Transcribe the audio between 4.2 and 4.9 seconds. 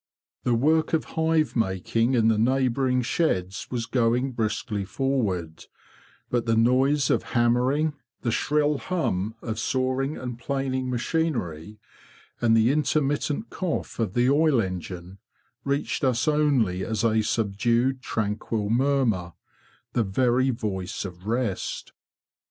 briskly